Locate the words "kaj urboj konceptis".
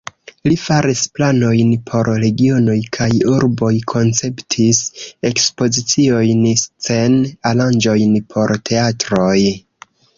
2.97-4.83